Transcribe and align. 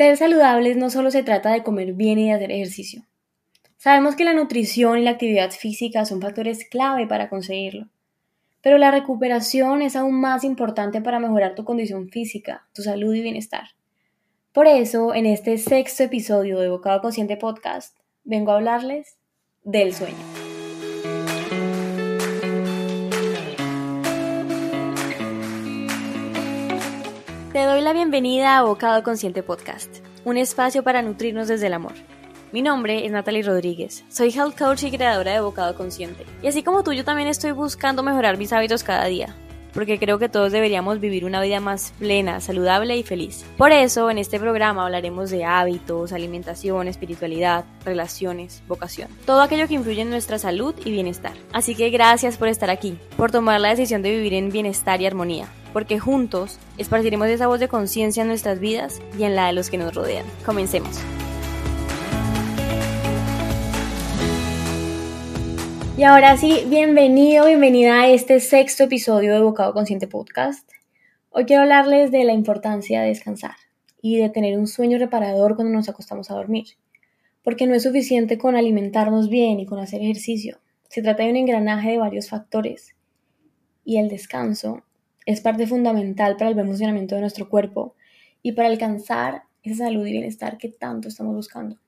Ser 0.00 0.16
saludables 0.16 0.78
no 0.78 0.88
solo 0.88 1.10
se 1.10 1.22
trata 1.22 1.52
de 1.52 1.62
comer 1.62 1.92
bien 1.92 2.18
y 2.18 2.28
de 2.28 2.32
hacer 2.32 2.50
ejercicio. 2.50 3.02
Sabemos 3.76 4.16
que 4.16 4.24
la 4.24 4.32
nutrición 4.32 4.96
y 4.96 5.02
la 5.02 5.10
actividad 5.10 5.50
física 5.50 6.06
son 6.06 6.22
factores 6.22 6.64
clave 6.64 7.06
para 7.06 7.28
conseguirlo, 7.28 7.86
pero 8.62 8.78
la 8.78 8.90
recuperación 8.92 9.82
es 9.82 9.96
aún 9.96 10.18
más 10.18 10.42
importante 10.42 11.02
para 11.02 11.20
mejorar 11.20 11.54
tu 11.54 11.66
condición 11.66 12.08
física, 12.08 12.66
tu 12.72 12.80
salud 12.80 13.14
y 13.14 13.20
bienestar. 13.20 13.72
Por 14.52 14.66
eso, 14.66 15.14
en 15.14 15.26
este 15.26 15.58
sexto 15.58 16.04
episodio 16.04 16.60
de 16.60 16.70
Bocado 16.70 17.02
Consciente 17.02 17.36
Podcast, 17.36 17.98
vengo 18.24 18.52
a 18.52 18.54
hablarles 18.54 19.18
del 19.64 19.92
sueño. 19.92 20.39
Te 27.60 27.66
doy 27.66 27.82
la 27.82 27.92
bienvenida 27.92 28.56
a 28.56 28.62
Bocado 28.62 29.02
Consciente 29.02 29.42
Podcast, 29.42 29.96
un 30.24 30.38
espacio 30.38 30.82
para 30.82 31.02
nutrirnos 31.02 31.46
desde 31.46 31.66
el 31.66 31.74
amor. 31.74 31.92
Mi 32.52 32.62
nombre 32.62 33.04
es 33.04 33.12
Natalie 33.12 33.42
Rodríguez, 33.42 34.02
soy 34.08 34.30
health 34.30 34.58
coach 34.58 34.84
y 34.84 34.90
creadora 34.90 35.34
de 35.34 35.40
Bocado 35.40 35.74
Consciente. 35.74 36.24
Y 36.42 36.46
así 36.46 36.62
como 36.62 36.82
tú, 36.82 36.94
yo 36.94 37.04
también 37.04 37.28
estoy 37.28 37.50
buscando 37.50 38.02
mejorar 38.02 38.38
mis 38.38 38.54
hábitos 38.54 38.82
cada 38.82 39.04
día, 39.04 39.36
porque 39.74 39.98
creo 39.98 40.18
que 40.18 40.30
todos 40.30 40.52
deberíamos 40.52 41.00
vivir 41.00 41.26
una 41.26 41.42
vida 41.42 41.60
más 41.60 41.92
plena, 41.98 42.40
saludable 42.40 42.96
y 42.96 43.02
feliz. 43.02 43.44
Por 43.58 43.72
eso, 43.72 44.10
en 44.10 44.16
este 44.16 44.40
programa 44.40 44.84
hablaremos 44.84 45.28
de 45.28 45.44
hábitos, 45.44 46.14
alimentación, 46.14 46.88
espiritualidad, 46.88 47.66
relaciones, 47.84 48.62
vocación, 48.68 49.10
todo 49.26 49.42
aquello 49.42 49.68
que 49.68 49.74
influye 49.74 50.00
en 50.00 50.08
nuestra 50.08 50.38
salud 50.38 50.74
y 50.82 50.92
bienestar. 50.92 51.34
Así 51.52 51.74
que 51.74 51.90
gracias 51.90 52.38
por 52.38 52.48
estar 52.48 52.70
aquí, 52.70 52.96
por 53.18 53.30
tomar 53.30 53.60
la 53.60 53.68
decisión 53.68 54.00
de 54.00 54.12
vivir 54.12 54.32
en 54.32 54.48
bienestar 54.48 55.02
y 55.02 55.06
armonía, 55.06 55.48
porque 55.72 55.98
juntos 55.98 56.58
esparciremos 56.78 57.28
esa 57.28 57.46
voz 57.46 57.60
de 57.60 57.68
conciencia 57.68 58.22
en 58.22 58.28
nuestras 58.28 58.60
vidas 58.60 59.00
y 59.18 59.24
en 59.24 59.36
la 59.36 59.46
de 59.46 59.52
los 59.52 59.70
que 59.70 59.78
nos 59.78 59.94
rodean. 59.94 60.26
Comencemos. 60.44 61.00
Y 65.96 66.02
ahora 66.02 66.36
sí, 66.38 66.64
bienvenido, 66.66 67.46
bienvenida 67.46 68.00
a 68.00 68.08
este 68.08 68.40
sexto 68.40 68.84
episodio 68.84 69.34
de 69.34 69.40
Bocado 69.40 69.74
Consciente 69.74 70.06
Podcast. 70.06 70.66
Hoy 71.28 71.44
quiero 71.44 71.62
hablarles 71.62 72.10
de 72.10 72.24
la 72.24 72.32
importancia 72.32 73.02
de 73.02 73.08
descansar 73.08 73.56
y 74.00 74.16
de 74.16 74.30
tener 74.30 74.58
un 74.58 74.66
sueño 74.66 74.98
reparador 74.98 75.56
cuando 75.56 75.74
nos 75.74 75.90
acostamos 75.90 76.30
a 76.30 76.34
dormir. 76.34 76.68
Porque 77.42 77.66
no 77.66 77.74
es 77.74 77.82
suficiente 77.82 78.38
con 78.38 78.56
alimentarnos 78.56 79.28
bien 79.28 79.60
y 79.60 79.66
con 79.66 79.78
hacer 79.78 80.00
ejercicio. 80.00 80.58
Se 80.88 81.02
trata 81.02 81.22
de 81.22 81.30
un 81.30 81.36
engranaje 81.36 81.90
de 81.90 81.98
varios 81.98 82.30
factores. 82.30 82.96
Y 83.84 83.98
el 83.98 84.08
descanso 84.08 84.82
es 85.26 85.40
parte 85.40 85.66
fundamental 85.66 86.36
para 86.36 86.48
el 86.48 86.54
buen 86.54 86.66
funcionamiento 86.66 87.14
de 87.14 87.20
nuestro 87.20 87.48
cuerpo 87.48 87.94
y 88.42 88.52
para 88.52 88.68
alcanzar 88.68 89.44
esa 89.62 89.84
salud 89.84 90.06
y 90.06 90.12
bienestar 90.12 90.58
que 90.58 90.68
tanto 90.68 91.08
estamos 91.08 91.34
buscando. 91.34 91.78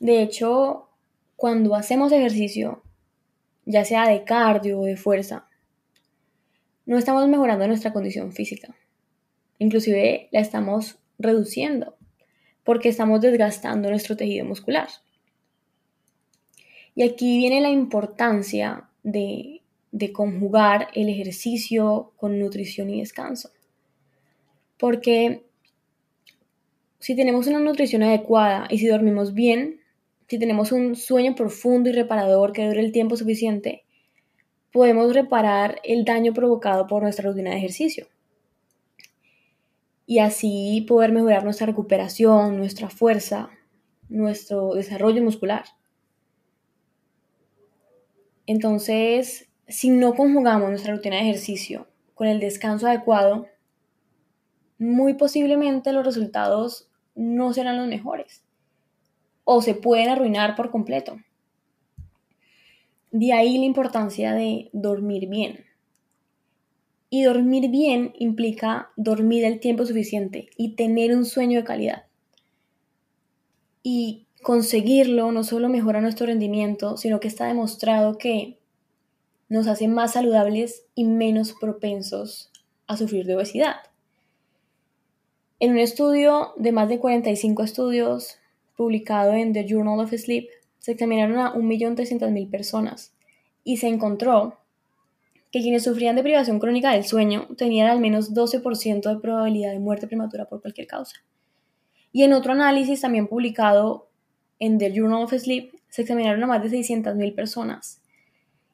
De 0.00 0.22
hecho, 0.22 0.88
cuando 1.36 1.74
hacemos 1.74 2.12
ejercicio, 2.12 2.82
ya 3.64 3.84
sea 3.84 4.08
de 4.08 4.24
cardio 4.24 4.80
o 4.80 4.84
de 4.84 4.96
fuerza, 4.96 5.48
no 6.86 6.98
estamos 6.98 7.28
mejorando 7.28 7.66
nuestra 7.66 7.92
condición 7.92 8.32
física. 8.32 8.74
Inclusive 9.58 10.28
la 10.32 10.40
estamos 10.40 10.98
reduciendo 11.18 11.96
porque 12.64 12.88
estamos 12.88 13.20
desgastando 13.20 13.90
nuestro 13.90 14.16
tejido 14.16 14.44
muscular. 14.44 14.88
Y 16.94 17.02
aquí 17.02 17.38
viene 17.38 17.60
la 17.60 17.70
importancia 17.70 18.88
de, 19.02 19.55
de 19.92 20.12
conjugar 20.12 20.88
el 20.94 21.08
ejercicio 21.08 22.12
con 22.16 22.38
nutrición 22.38 22.90
y 22.90 23.00
descanso. 23.00 23.50
Porque 24.78 25.44
si 26.98 27.14
tenemos 27.14 27.46
una 27.46 27.60
nutrición 27.60 28.02
adecuada 28.02 28.66
y 28.70 28.78
si 28.78 28.88
dormimos 28.88 29.32
bien, 29.32 29.80
si 30.28 30.38
tenemos 30.38 30.72
un 30.72 30.96
sueño 30.96 31.34
profundo 31.34 31.88
y 31.88 31.92
reparador 31.92 32.52
que 32.52 32.66
dure 32.66 32.80
el 32.80 32.92
tiempo 32.92 33.16
suficiente, 33.16 33.84
podemos 34.72 35.14
reparar 35.14 35.80
el 35.84 36.04
daño 36.04 36.34
provocado 36.34 36.86
por 36.86 37.02
nuestra 37.02 37.30
rutina 37.30 37.50
de 37.50 37.58
ejercicio. 37.58 38.08
Y 40.04 40.18
así 40.18 40.84
poder 40.86 41.12
mejorar 41.12 41.44
nuestra 41.44 41.66
recuperación, 41.66 42.56
nuestra 42.56 42.90
fuerza, 42.90 43.50
nuestro 44.08 44.74
desarrollo 44.74 45.22
muscular. 45.22 45.64
Entonces, 48.46 49.45
si 49.68 49.90
no 49.90 50.14
conjugamos 50.14 50.70
nuestra 50.70 50.94
rutina 50.94 51.16
de 51.16 51.22
ejercicio 51.22 51.88
con 52.14 52.28
el 52.28 52.40
descanso 52.40 52.86
adecuado, 52.86 53.46
muy 54.78 55.14
posiblemente 55.14 55.92
los 55.92 56.04
resultados 56.04 56.88
no 57.14 57.52
serán 57.52 57.78
los 57.78 57.88
mejores 57.88 58.44
o 59.44 59.62
se 59.62 59.74
pueden 59.74 60.08
arruinar 60.08 60.56
por 60.56 60.70
completo. 60.70 61.18
De 63.10 63.32
ahí 63.32 63.58
la 63.58 63.64
importancia 63.64 64.34
de 64.34 64.68
dormir 64.72 65.28
bien. 65.28 65.64
Y 67.08 67.22
dormir 67.22 67.70
bien 67.70 68.12
implica 68.18 68.90
dormir 68.96 69.44
el 69.44 69.60
tiempo 69.60 69.86
suficiente 69.86 70.50
y 70.56 70.74
tener 70.74 71.16
un 71.16 71.24
sueño 71.24 71.60
de 71.60 71.64
calidad. 71.64 72.04
Y 73.84 74.26
conseguirlo 74.42 75.30
no 75.30 75.44
solo 75.44 75.68
mejora 75.68 76.00
nuestro 76.00 76.26
rendimiento, 76.26 76.96
sino 76.96 77.20
que 77.20 77.28
está 77.28 77.46
demostrado 77.46 78.18
que 78.18 78.58
nos 79.48 79.68
hace 79.68 79.88
más 79.88 80.12
saludables 80.12 80.84
y 80.94 81.04
menos 81.04 81.52
propensos 81.52 82.50
a 82.86 82.96
sufrir 82.96 83.26
de 83.26 83.36
obesidad. 83.36 83.76
En 85.60 85.72
un 85.72 85.78
estudio 85.78 86.52
de 86.56 86.72
más 86.72 86.88
de 86.88 86.98
45 86.98 87.62
estudios 87.62 88.38
publicado 88.76 89.32
en 89.32 89.52
The 89.52 89.66
Journal 89.66 90.00
of 90.00 90.12
Sleep, 90.12 90.48
se 90.78 90.92
examinaron 90.92 91.38
a 91.38 91.54
1.300.000 91.54 92.50
personas 92.50 93.12
y 93.64 93.78
se 93.78 93.88
encontró 93.88 94.58
que 95.50 95.62
quienes 95.62 95.84
sufrían 95.84 96.16
de 96.16 96.22
privación 96.22 96.58
crónica 96.58 96.92
del 96.92 97.04
sueño 97.04 97.48
tenían 97.56 97.88
al 97.88 98.00
menos 98.00 98.34
12% 98.34 99.08
de 99.08 99.20
probabilidad 99.20 99.72
de 99.72 99.78
muerte 99.78 100.06
prematura 100.06 100.44
por 100.44 100.60
cualquier 100.60 100.86
causa. 100.86 101.16
Y 102.12 102.24
en 102.24 102.32
otro 102.32 102.52
análisis 102.52 103.00
también 103.00 103.26
publicado 103.26 104.08
en 104.58 104.78
The 104.78 104.92
Journal 104.92 105.22
of 105.22 105.32
Sleep, 105.32 105.72
se 105.88 106.02
examinaron 106.02 106.42
a 106.44 106.46
más 106.46 106.62
de 106.62 106.68
600.000 106.68 107.34
personas 107.34 108.02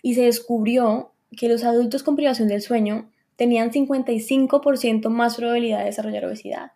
y 0.03 0.15
se 0.15 0.23
descubrió 0.23 1.13
que 1.37 1.49
los 1.49 1.65
adultos 1.65 2.03
con 2.03 2.17
privación 2.17 2.49
del 2.49 2.61
sueño 2.61 3.11
tenían 3.37 3.71
55% 3.71 5.09
más 5.09 5.37
probabilidad 5.37 5.79
de 5.79 5.87
desarrollar 5.87 6.27
obesidad 6.27 6.73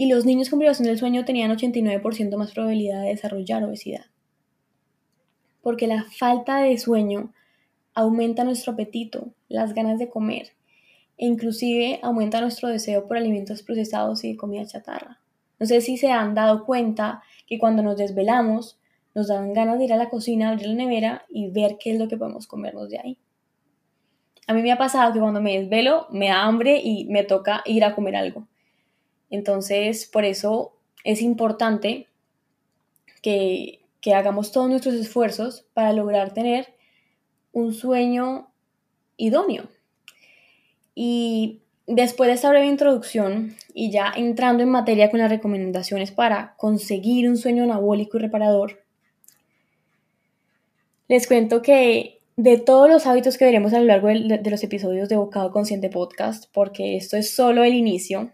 y 0.00 0.06
los 0.06 0.24
niños 0.24 0.48
con 0.48 0.60
privación 0.60 0.86
del 0.86 0.96
sueño 0.96 1.24
tenían 1.24 1.50
89% 1.50 2.36
más 2.36 2.52
probabilidad 2.52 3.02
de 3.02 3.08
desarrollar 3.08 3.64
obesidad. 3.64 4.06
Porque 5.60 5.88
la 5.88 6.04
falta 6.04 6.58
de 6.58 6.78
sueño 6.78 7.34
aumenta 7.94 8.44
nuestro 8.44 8.74
apetito, 8.74 9.34
las 9.48 9.74
ganas 9.74 9.98
de 9.98 10.08
comer 10.08 10.52
e 11.16 11.26
inclusive 11.26 11.98
aumenta 12.04 12.40
nuestro 12.40 12.68
deseo 12.68 13.08
por 13.08 13.16
alimentos 13.16 13.64
procesados 13.64 14.22
y 14.22 14.36
comida 14.36 14.64
chatarra. 14.64 15.18
No 15.58 15.66
sé 15.66 15.80
si 15.80 15.96
se 15.96 16.12
han 16.12 16.32
dado 16.32 16.64
cuenta 16.64 17.24
que 17.48 17.58
cuando 17.58 17.82
nos 17.82 17.96
desvelamos 17.96 18.77
nos 19.18 19.26
dan 19.26 19.52
ganas 19.52 19.78
de 19.78 19.86
ir 19.86 19.92
a 19.92 19.96
la 19.96 20.08
cocina, 20.08 20.50
abrir 20.50 20.68
la 20.68 20.74
nevera 20.74 21.24
y 21.28 21.50
ver 21.50 21.76
qué 21.78 21.90
es 21.92 21.98
lo 21.98 22.06
que 22.06 22.16
podemos 22.16 22.46
comernos 22.46 22.88
de 22.88 23.00
ahí. 23.00 23.18
A 24.46 24.54
mí 24.54 24.62
me 24.62 24.70
ha 24.70 24.78
pasado 24.78 25.12
que 25.12 25.18
cuando 25.18 25.40
me 25.40 25.58
desvelo 25.58 26.06
me 26.10 26.28
da 26.28 26.44
hambre 26.44 26.80
y 26.82 27.06
me 27.06 27.24
toca 27.24 27.62
ir 27.66 27.84
a 27.84 27.96
comer 27.96 28.14
algo. 28.14 28.46
Entonces, 29.28 30.06
por 30.06 30.24
eso 30.24 30.72
es 31.02 31.20
importante 31.20 32.06
que, 33.22 33.80
hagamos 34.14 34.52
todos 34.52 34.70
nuestros 34.70 34.94
esfuerzos 34.94 35.66
para 35.74 35.92
lograr 35.92 36.32
tener 36.32 36.68
un 37.52 37.74
sueño 37.74 38.48
idóneo. 39.18 39.64
Y 40.94 41.60
después 41.86 42.28
de 42.28 42.34
esta 42.34 42.48
breve 42.48 42.68
introducción 42.68 43.54
y 43.74 43.90
ya 43.90 44.10
entrando 44.16 44.62
en 44.62 44.70
materia 44.70 45.10
con 45.10 45.20
las 45.20 45.28
recomendaciones 45.28 46.10
para 46.10 46.54
conseguir 46.56 47.28
un 47.28 47.36
sueño 47.36 47.64
anabólico 47.64 48.16
y 48.16 48.20
reparador, 48.20 48.87
les 51.08 51.26
cuento 51.26 51.62
que 51.62 52.20
de 52.36 52.58
todos 52.58 52.88
los 52.88 53.06
hábitos 53.06 53.38
que 53.38 53.46
veremos 53.46 53.72
a 53.72 53.80
lo 53.80 53.86
largo 53.86 54.08
de, 54.08 54.50
los 54.50 54.62
episodios 54.62 55.08
de 55.08 55.16
Bocado 55.16 55.50
Consciente 55.50 55.88
Podcast, 55.88 56.44
porque 56.52 56.96
esto 56.96 57.16
es 57.16 57.34
solo 57.34 57.64
el 57.64 57.74
inicio, 57.74 58.32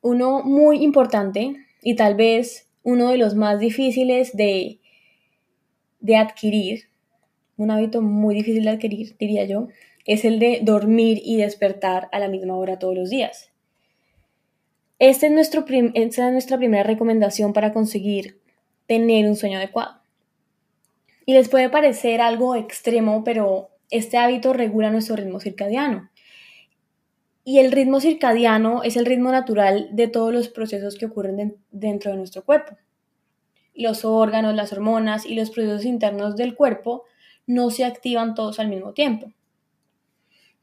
uno 0.00 0.44
muy 0.44 0.84
importante 0.84 1.56
y 1.82 1.96
tal 1.96 2.14
vez 2.14 2.68
uno 2.84 3.10
de 3.10 3.18
los 3.18 3.34
más 3.34 3.58
difíciles 3.58 4.36
de, 4.36 4.78
de 6.00 6.16
adquirir, 6.16 6.84
un 7.56 7.70
hábito 7.72 8.02
muy 8.02 8.34
difícil 8.34 8.62
de 8.64 8.70
adquirir, 8.70 9.16
diría 9.18 9.44
yo, 9.44 9.68
es 10.04 10.24
el 10.24 10.38
de 10.38 10.60
dormir 10.62 11.20
y 11.24 11.36
despertar 11.36 12.08
a 12.12 12.18
la 12.20 12.28
misma 12.28 12.56
hora 12.56 12.78
todos 12.78 12.96
los 12.96 13.10
días. 13.10 13.50
Este 15.00 15.26
esta 15.26 16.26
es 16.26 16.32
nuestra 16.32 16.58
primera 16.58 16.82
recomendación 16.82 17.52
para 17.52 17.72
conseguir 17.72 18.40
tener 18.86 19.26
un 19.26 19.36
sueño 19.36 19.58
adecuado. 19.58 19.97
Y 21.28 21.34
les 21.34 21.50
puede 21.50 21.68
parecer 21.68 22.22
algo 22.22 22.56
extremo, 22.56 23.22
pero 23.22 23.68
este 23.90 24.16
hábito 24.16 24.54
regula 24.54 24.88
nuestro 24.88 25.14
ritmo 25.14 25.40
circadiano 25.40 26.08
Y 27.44 27.58
el 27.58 27.70
ritmo 27.70 28.00
circadiano 28.00 28.82
es 28.82 28.96
el 28.96 29.04
ritmo 29.04 29.30
natural 29.30 29.90
de 29.92 30.08
todos 30.08 30.32
los 30.32 30.48
procesos 30.48 30.96
que 30.96 31.04
ocurren 31.04 31.58
dentro 31.70 32.12
de 32.12 32.16
nuestro 32.16 32.46
cuerpo. 32.46 32.78
Los 33.74 34.06
órganos, 34.06 34.54
las 34.54 34.72
hormonas 34.72 35.26
y 35.26 35.34
los 35.34 35.50
procesos 35.50 35.84
internos 35.84 36.34
del 36.34 36.54
cuerpo 36.54 37.04
no 37.46 37.68
se 37.68 37.84
activan 37.84 38.34
todos 38.34 38.58
al 38.58 38.68
mismo 38.68 38.94
tiempo. 38.94 39.30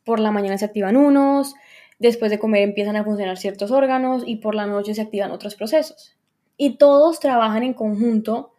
Por 0.04 0.20
la 0.20 0.32
mañana 0.32 0.58
se 0.58 0.66
activan 0.66 0.98
unos, 0.98 1.54
después 2.00 2.32
de 2.32 2.40
comer 2.40 2.64
empiezan 2.64 2.96
a 2.96 3.04
funcionar 3.04 3.38
ciertos 3.38 3.70
órganos 3.70 4.24
y 4.26 4.38
por 4.38 4.56
la 4.56 4.66
noche 4.66 4.96
se 4.96 5.02
activan 5.02 5.30
otros 5.30 5.54
procesos. 5.54 6.18
Y 6.58 6.80
todos 6.80 7.20
trabajan 7.20 7.62
en 7.62 7.76
conjunto 7.76 8.55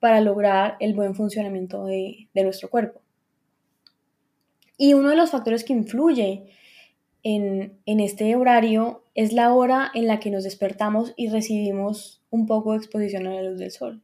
para 0.00 0.20
lograr 0.20 0.76
el 0.80 0.94
buen 0.94 1.14
funcionamiento 1.14 1.84
de, 1.84 2.28
nuestro 2.34 2.70
cuerpo. 2.70 3.00
Y 4.76 4.94
uno 4.94 5.10
de 5.10 5.16
los 5.16 5.30
factores 5.30 5.62
que 5.62 5.74
influye 5.74 6.46
en, 7.22 7.78
este 7.84 8.34
horario 8.34 9.04
es 9.14 9.34
la 9.34 9.52
hora 9.52 9.90
en 9.94 10.06
la 10.06 10.18
que 10.18 10.30
nos 10.30 10.42
despertamos 10.42 11.12
y 11.16 11.28
recibimos 11.28 12.22
un 12.30 12.46
poco 12.46 12.72
de 12.72 12.78
exposición 12.78 13.26
a 13.26 13.34
la 13.34 13.42
luz 13.42 13.58
del 13.58 13.70
sol. 13.70 14.02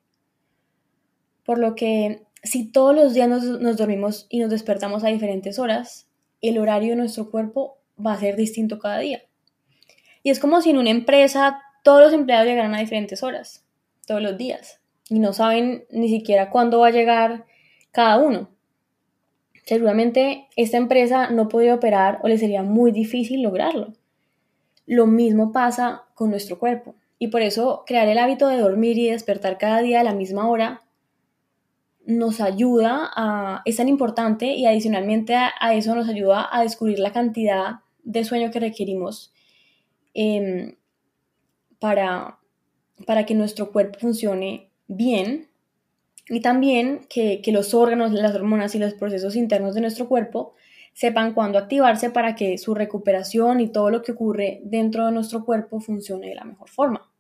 Por 1.44 1.58
lo 1.58 1.75
que 1.75 2.26
si 2.43 2.70
todos 2.70 2.94
los 2.94 3.14
días 3.14 3.28
nos 3.28 3.76
dormimos 3.76 4.26
y 4.28 4.40
nos 4.40 4.50
despertamos 4.50 5.02
a 5.02 5.08
diferentes 5.08 5.58
horas, 5.58 6.08
el 6.43 6.58
horario 6.58 6.90
de 6.90 6.96
nuestro 6.96 7.31
cuerpo 7.31 7.78
va 8.04 8.12
a 8.12 8.20
ser 8.20 8.37
distinto 8.37 8.78
cada 8.78 8.98
día. 8.98 9.22
Y 10.22 10.31
es 10.31 10.40
como 10.40 10.60
si 10.60 10.70
en 10.70 10.78
una 10.78 10.90
empresa 10.90 11.62
todos 11.82 12.02
los 12.02 12.12
empleados 12.12 12.46
llegaran 12.46 12.75
a 12.75 12.81
diferentes 12.81 13.22
horas, 13.22 13.64
todos 14.06 14.20
los 14.20 14.37
días, 14.37 14.81
y 15.08 15.19
no 15.19 15.32
saben 15.32 15.85
ni 15.91 16.08
siquiera 16.08 16.50
cuándo 16.50 16.81
va 16.81 16.88
a 16.88 16.93
llegar 16.93 17.47
cada 17.93 18.19
uno. 18.19 18.49
Seguramente 19.64 20.47
esta 20.56 20.76
empresa 20.76 21.31
no 21.31 21.49
podría 21.49 21.75
operar 21.75 22.20
o 22.23 22.29
le 22.29 22.38
sería 22.38 22.62
muy 22.62 22.93
difícil 22.93 23.43
lograrlo. 23.43 23.94
Lo 24.87 25.06
mismo 25.06 25.53
pasa 25.53 26.05
con 26.14 26.31
nuestro 26.31 26.58
cuerpo. 26.58 26.94
Y 27.19 27.29
por 27.29 27.43
eso 27.43 27.85
crear 27.87 28.06
el 28.08 28.19
hábito 28.19 28.49
de 28.49 28.58
dormir 28.58 28.99
y 28.99 29.11
despertar 29.11 29.58
cada 29.58 29.81
día 29.81 30.00
a 30.00 30.05
la 30.05 30.14
misma 30.14 30.49
hora 30.49 30.82
nos 32.05 32.41
ayuda 32.41 33.11
a, 33.17 33.62
es 33.64 33.76
tan 33.76 33.88
importante 33.88 34.55
y 34.55 34.67
adicionalmente 34.67 35.35
a, 35.35 35.75
eso 35.75 35.94
nos 35.97 36.08
ayuda 36.08 36.49
a 36.50 36.62
descubrir 36.62 37.00
la 37.00 37.12
cantidad 37.12 37.81
de 38.05 38.25
sueño 38.25 38.53
que 38.53 38.61
requerimos 38.61 39.32
em, 40.14 40.76
para, 41.81 42.38
para 43.06 43.26
que 43.26 43.35
nuestro 43.35 43.73
cuerpo 43.73 43.99
funcione 43.99 44.70
bien 44.88 45.49
y 46.29 46.41
también 46.41 47.06
que, 47.09 47.41
que, 47.41 47.53
los 47.53 47.75
órganos, 47.75 48.12
las 48.12 48.35
hormonas 48.35 48.75
y 48.75 48.79
los 48.79 48.94
procesos 48.94 49.37
internos 49.37 49.75
de 49.75 49.81
nuestro 49.81 50.09
cuerpo 50.09 50.55
sepan 50.93 51.35
cuándo 51.35 51.59
activarse 51.59 52.11
para 52.11 52.35
que 52.35 52.59
su 52.59 52.75
recuperación 52.75 53.61
y 53.61 53.69
todo 53.69 53.91
lo 53.91 54.03
que 54.03 54.12
ocurre 54.12 54.61
dentro 54.65 55.06
de 55.06 55.12
nuestro 55.12 55.44
cuerpo 55.44 55.79
funcione 55.79 56.29
de 56.29 56.35
la 56.35 56.44
mejor 56.44 56.71
forma. 56.71 57.11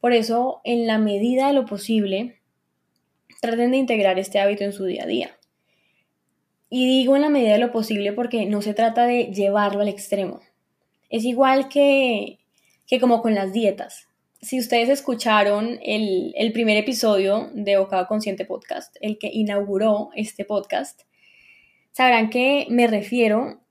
Por 0.00 0.12
eso, 0.12 0.60
en 0.64 0.86
la 0.86 0.98
medida 0.98 1.48
de 1.48 1.54
lo 1.54 1.64
posible, 1.64 2.40
traten 3.40 3.72
de 3.72 3.78
integrar 3.78 4.18
este 4.18 4.38
hábito 4.38 4.62
en 4.62 4.72
su 4.72 4.84
día 4.84 5.02
a 5.04 5.06
día. 5.06 5.36
Y 6.70 6.86
digo 6.86 7.16
en 7.16 7.22
la 7.22 7.28
medida 7.28 7.54
de 7.54 7.58
lo 7.58 7.72
posible 7.72 8.12
porque 8.12 8.46
no 8.46 8.62
se 8.62 8.74
trata 8.74 9.06
de 9.06 9.32
llevarlo 9.32 9.80
al 9.80 9.88
extremo. 9.88 10.40
Es 11.10 11.24
igual 11.24 11.68
que, 11.68 12.38
que 12.86 13.00
como 13.00 13.20
con 13.20 13.34
las 13.34 13.52
dietas. 13.52 14.08
Si 14.44 14.58
ustedes 14.58 14.90
escucharon 14.90 15.78
el, 15.82 16.52
primer 16.52 16.76
episodio 16.76 17.48
de 17.54 17.78
Bocado 17.78 18.06
Consciente 18.06 18.44
Podcast, 18.44 18.94
el 19.00 19.16
que 19.16 19.30
inauguró 19.32 20.10
este 20.16 20.44
podcast, 20.44 21.00
sabrán 21.92 22.28
que 22.28 22.66
me 22.68 22.86
refiero 22.86 23.62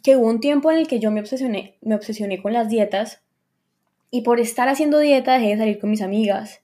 que 0.00 0.16
hubo 0.16 0.28
un 0.28 0.38
tiempo 0.38 0.70
en 0.70 0.78
el 0.78 0.86
que 0.86 1.00
yo 1.00 1.10
me 1.10 1.18
obsesioné, 1.18 1.76
me 1.80 1.96
obsesioné 1.96 2.40
con 2.40 2.52
las 2.52 2.68
dietas 2.68 3.20
y 4.12 4.20
por 4.20 4.38
estar 4.38 4.68
haciendo 4.68 5.00
dieta 5.00 5.34
dejé 5.34 5.48
de 5.48 5.58
salir 5.58 5.80
con 5.80 5.90
mis 5.90 6.02
amigas, 6.02 6.60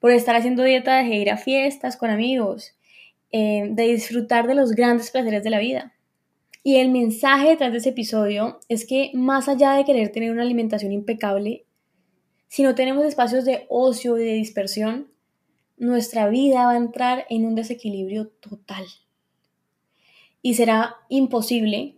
por 0.00 0.10
estar 0.10 0.36
haciendo 0.36 0.62
dieta 0.62 0.98
dejé 0.98 1.08
de 1.08 1.16
ir 1.16 1.30
a 1.30 1.38
fiestas 1.38 1.96
con 1.96 2.10
amigos, 2.10 2.76
eh, 3.32 3.68
de 3.70 3.84
disfrutar 3.84 4.46
de 4.46 4.54
los 4.54 4.72
grandes 4.72 5.10
placeres 5.10 5.42
de 5.42 5.50
la 5.50 5.60
vida. 5.60 5.94
Y 6.62 6.76
el 6.76 6.90
mensaje 6.90 7.48
detrás 7.48 7.72
de 7.72 7.78
ese 7.78 7.88
episodio 7.88 8.60
es 8.68 8.86
que 8.86 9.12
más 9.14 9.48
allá 9.48 9.72
de 9.72 9.86
querer 9.86 10.12
tener 10.12 10.30
una 10.30 10.42
alimentación 10.42 10.92
impecable, 10.92 11.64
si 12.48 12.62
no 12.62 12.74
tenemos 12.74 13.04
espacios 13.04 13.44
de 13.44 13.66
ocio 13.68 14.18
y 14.18 14.24
de 14.24 14.32
dispersión, 14.32 15.08
nuestra 15.76 16.28
vida 16.28 16.64
va 16.64 16.72
a 16.72 16.76
entrar 16.76 17.26
en 17.28 17.46
un 17.46 17.54
desequilibrio 17.54 18.28
total. 18.28 18.84
Y 20.42 20.54
será 20.54 20.96
imposible 21.08 21.94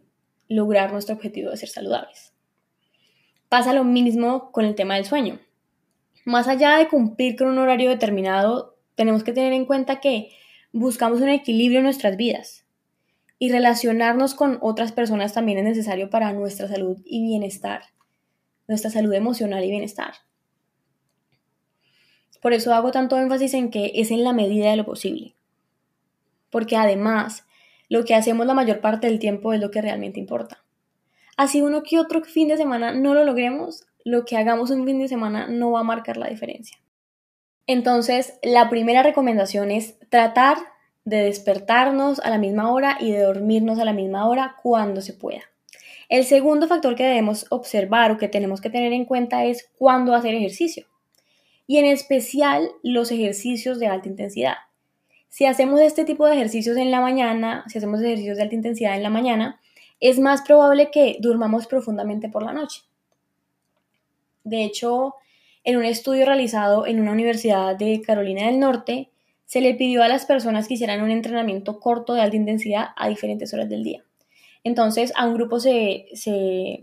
lograr 0.48 0.92
nuestro 0.92 1.14
objetivo 1.14 1.50
de 1.50 1.56
ser 1.56 1.68
saludables. 1.68 2.32
Pasa 3.48 3.72
lo 3.72 3.84
mismo 3.84 4.50
con 4.52 4.64
el 4.64 4.74
tema 4.74 4.96
del 4.96 5.04
sueño. 5.04 5.40
Más 6.24 6.48
allá 6.48 6.76
de 6.76 6.88
cumplir 6.88 7.36
con 7.36 7.48
un 7.48 7.58
horario 7.58 7.88
determinado, 7.88 8.76
tenemos 8.96 9.24
que 9.24 9.32
tener 9.32 9.52
en 9.52 9.64
cuenta 9.64 10.00
que 10.00 10.30
buscamos 10.72 11.20
un 11.20 11.30
equilibrio 11.30 11.78
en 11.78 11.84
nuestras 11.84 12.16
vidas 12.16 12.66
y 13.38 13.50
relacionarnos 13.50 14.34
con 14.34 14.58
otras 14.60 14.92
personas 14.92 15.32
también 15.32 15.58
es 15.58 15.64
necesario 15.64 16.10
para 16.10 16.32
nuestra 16.32 16.68
salud 16.68 16.98
y 17.04 17.22
bienestar, 17.22 17.82
nuestra 18.68 18.90
salud 18.90 19.12
emocional 19.14 19.64
y 19.64 19.70
bienestar. 19.70 20.12
Por 22.40 22.52
eso 22.52 22.74
hago 22.74 22.90
tanto 22.90 23.18
énfasis 23.18 23.54
en 23.54 23.70
que 23.70 23.92
es 23.94 24.10
en 24.10 24.24
la 24.24 24.32
medida 24.32 24.70
de 24.70 24.76
lo 24.76 24.84
posible. 24.84 25.34
Porque 26.50 26.76
además, 26.76 27.46
lo 27.88 28.04
que 28.04 28.14
hacemos 28.14 28.46
la 28.46 28.54
mayor 28.54 28.80
parte 28.80 29.06
del 29.06 29.18
tiempo 29.18 29.52
es 29.52 29.60
lo 29.60 29.70
que 29.70 29.82
realmente 29.82 30.20
importa. 30.20 30.64
Así 31.36 31.62
uno 31.62 31.82
que 31.82 31.98
otro 31.98 32.22
fin 32.22 32.48
de 32.48 32.56
semana 32.56 32.92
no 32.92 33.14
lo 33.14 33.24
logremos, 33.24 33.84
lo 34.04 34.24
que 34.24 34.36
hagamos 34.36 34.70
un 34.70 34.84
fin 34.84 34.98
de 34.98 35.08
semana 35.08 35.46
no 35.48 35.72
va 35.72 35.80
a 35.80 35.84
marcar 35.84 36.16
la 36.16 36.28
diferencia. 36.28 36.78
Entonces, 37.66 38.38
la 38.42 38.68
primera 38.68 39.02
recomendación 39.02 39.70
es 39.70 39.98
tratar 40.08 40.58
de 41.04 41.22
despertarnos 41.24 42.20
a 42.20 42.30
la 42.30 42.38
misma 42.38 42.72
hora 42.72 42.96
y 43.00 43.12
de 43.12 43.22
dormirnos 43.22 43.78
a 43.78 43.84
la 43.84 43.92
misma 43.92 44.28
hora 44.28 44.56
cuando 44.62 45.00
se 45.00 45.12
pueda. 45.12 45.42
El 46.08 46.24
segundo 46.24 46.66
factor 46.66 46.96
que 46.96 47.04
debemos 47.04 47.46
observar 47.50 48.10
o 48.10 48.18
que 48.18 48.28
tenemos 48.28 48.60
que 48.60 48.70
tener 48.70 48.92
en 48.92 49.04
cuenta 49.04 49.44
es 49.44 49.70
cuándo 49.78 50.14
hacer 50.14 50.34
ejercicio. 50.34 50.86
Y 51.70 51.78
en 51.78 51.84
especial 51.84 52.72
los 52.82 53.12
ejercicios 53.12 53.78
de 53.78 53.86
alta 53.86 54.08
intensidad. 54.08 54.54
Si 55.28 55.44
hacemos 55.44 55.80
este 55.80 56.04
tipo 56.04 56.26
de 56.26 56.34
ejercicios 56.34 56.76
en 56.76 56.90
la 56.90 57.00
mañana, 57.00 57.62
si 57.68 57.78
hacemos 57.78 58.00
ejercicios 58.00 58.38
de 58.38 58.42
alta 58.42 58.56
intensidad 58.56 58.96
en 58.96 59.04
la 59.04 59.08
mañana, 59.08 59.60
es 60.00 60.18
más 60.18 60.42
probable 60.42 60.90
que 60.90 61.18
durmamos 61.20 61.68
profundamente 61.68 62.28
por 62.28 62.42
la 62.42 62.52
noche. 62.52 62.82
De 64.42 64.64
hecho, 64.64 65.14
en 65.62 65.76
un 65.76 65.84
estudio 65.84 66.26
realizado 66.26 66.88
en 66.88 66.98
una 66.98 67.12
universidad 67.12 67.76
de 67.76 68.02
Carolina 68.04 68.46
del 68.46 68.58
Norte, 68.58 69.08
se 69.46 69.60
le 69.60 69.74
pidió 69.74 70.02
a 70.02 70.08
las 70.08 70.26
personas 70.26 70.66
que 70.66 70.74
hicieran 70.74 71.02
un 71.02 71.12
entrenamiento 71.12 71.78
corto 71.78 72.14
de 72.14 72.22
alta 72.22 72.34
intensidad 72.34 72.88
a 72.96 73.08
diferentes 73.08 73.54
horas 73.54 73.68
del 73.68 73.84
día. 73.84 74.02
Entonces, 74.64 75.12
a 75.14 75.24
un 75.24 75.34
grupo 75.34 75.60
se, 75.60 76.08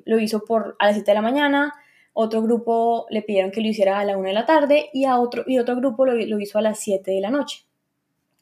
lo 0.05 0.17
hizo 0.17 0.45
por 0.45 0.77
a 0.79 0.85
las 0.85 0.95
7 0.95 1.11
de 1.11 1.15
la 1.15 1.21
mañana, 1.21 1.73
otro 2.19 2.41
grupo 2.41 3.05
le 3.11 3.21
pidieron 3.21 3.51
que 3.51 3.61
lo 3.61 3.67
hiciera 3.67 3.99
a 3.99 4.03
la 4.03 4.17
1 4.17 4.29
de 4.29 4.33
la 4.33 4.47
tarde 4.47 4.89
y, 4.91 5.05
a 5.05 5.19
otro, 5.19 5.43
y 5.45 5.59
otro 5.59 5.75
grupo 5.75 6.03
lo, 6.03 6.39
hizo 6.39 6.57
a 6.57 6.63
las 6.63 6.79
7 6.79 7.11
de 7.11 7.21
la 7.21 7.29
noche. 7.29 7.65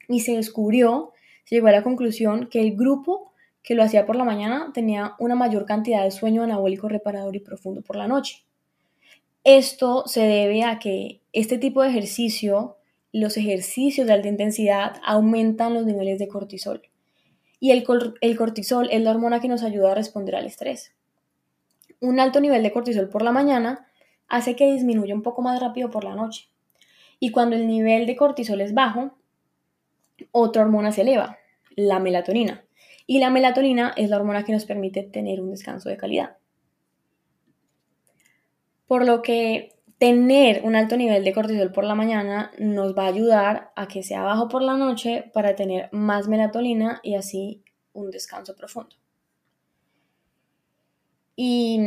Y 0.07 0.21
se 0.21 0.37
descubrió, 0.37 1.11
se 1.43 1.55
llegó 1.55 1.67
a 1.67 1.73
la 1.73 1.83
conclusión 1.83 2.47
que 2.47 2.61
el 2.61 2.77
grupo 2.77 3.33
que 3.61 3.75
lo 3.75 3.83
hacía 3.83 4.05
por 4.05 4.15
la 4.15 4.23
mañana 4.23 4.71
tenía 4.73 5.15
una 5.19 5.35
mayor 5.35 5.65
cantidad 5.65 6.05
de 6.05 6.11
sueño 6.11 6.43
anabólico 6.43 6.87
reparador 6.87 7.35
y 7.35 7.41
profundo 7.41 7.81
por 7.81 7.97
la 7.97 8.07
noche. 8.07 8.45
Esto 9.43 10.03
se 10.07 10.21
debe 10.21 10.63
a 10.63 10.79
que 10.79 11.19
este 11.33 11.57
tipo 11.57 11.83
de 11.83 11.89
ejercicio, 11.89 12.77
los 13.11 13.35
ejercicios 13.35 14.07
de 14.07 14.13
alta 14.13 14.29
intensidad, 14.29 15.01
aumentan 15.05 15.73
los 15.73 15.85
niveles 15.85 16.17
de 16.17 16.29
cortisol. 16.29 16.81
Y 17.59 17.71
el, 17.71 17.83
cortisol 18.37 18.87
es 18.89 19.01
la 19.01 19.11
hormona 19.11 19.41
que 19.41 19.49
nos 19.49 19.63
ayuda 19.63 19.91
a 19.91 19.95
responder 19.95 20.35
al 20.37 20.45
estrés. 20.45 20.93
Un 21.99 22.19
alto 22.19 22.39
nivel 22.39 22.63
de 22.63 22.71
cortisol 22.71 23.09
por 23.09 23.21
la 23.21 23.31
mañana 23.31 23.87
hace 24.27 24.55
que 24.55 24.71
disminuya 24.71 25.15
un 25.15 25.21
poco 25.23 25.41
más 25.41 25.59
rápido 25.59 25.89
por 25.89 26.03
la 26.03 26.15
noche. 26.15 26.49
Y 27.19 27.31
cuando 27.31 27.55
el 27.55 27.67
nivel 27.67 28.05
de 28.05 28.15
cortisol 28.15 28.61
es 28.61 28.73
bajo, 28.73 29.17
otra 30.31 30.63
hormona 30.63 30.91
se 30.91 31.01
eleva, 31.01 31.37
la 31.75 31.99
melatonina. 31.99 32.65
Y 33.07 33.19
la 33.19 33.29
melatonina 33.29 33.93
es 33.95 34.09
la 34.09 34.17
hormona 34.17 34.43
que 34.43 34.51
nos 34.51 34.65
permite 34.65 35.03
tener 35.03 35.41
un 35.41 35.51
descanso 35.51 35.89
de 35.89 35.97
calidad 35.97 36.37
por 38.87 39.05
lo 39.05 39.21
que 39.21 39.75
tener 39.97 40.61
un 40.63 40.75
alto 40.75 40.97
nivel 40.97 41.23
de 41.23 41.33
cortisol 41.33 41.71
por 41.71 41.85
la 41.85 41.95
mañana 41.95 42.51
nos 42.57 42.97
va 42.97 43.05
a 43.05 43.09
ayudar 43.09 43.71
a 43.75 43.87
que 43.87 44.03
sea 44.03 44.23
bajo 44.23 44.47
por 44.47 44.61
la 44.61 44.77
noche 44.77 45.31
para 45.33 45.55
tener 45.55 45.89
más 45.91 46.27
melatonina 46.27 46.99
y 47.01 47.15
así 47.15 47.63
un 47.93 48.11
descanso 48.11 48.55
profundo. 48.55 48.95
Y 51.35 51.79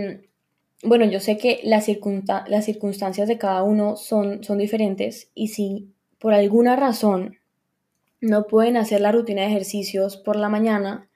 bueno, 0.82 1.04
yo 1.06 1.20
sé 1.20 1.38
que 1.38 1.60
las, 1.64 1.84
circunstancias 1.86 3.28
de 3.28 3.38
cada 3.38 3.62
uno 3.62 3.96
son, 3.96 4.44
son 4.44 4.58
diferentes 4.58 5.30
y 5.34 5.48
si 5.48 5.92
por 6.18 6.34
alguna 6.34 6.76
razón 6.76 7.38
no 8.20 8.46
pueden 8.46 8.76
hacer 8.76 9.00
la 9.00 9.12
rutina 9.12 9.42
de 9.42 9.48
ejercicios 9.48 10.16
por 10.16 10.36
la 10.36 10.48
mañana 10.48 11.08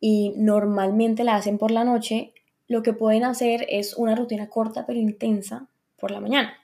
y 0.00 0.32
normalmente 0.36 1.24
la 1.24 1.36
hacen 1.36 1.58
por 1.58 1.70
la 1.70 1.84
noche, 1.84 2.32
lo 2.68 2.82
que 2.82 2.92
pueden 2.92 3.24
hacer 3.24 3.66
es 3.68 3.94
una 3.94 4.14
rutina 4.14 4.48
corta 4.48 4.86
pero 4.86 4.98
intensa 4.98 5.68
por 5.98 6.10
la 6.10 6.20
mañana 6.20 6.54